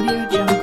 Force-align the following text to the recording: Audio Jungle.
Audio 0.00 0.26
Jungle. 0.30 0.59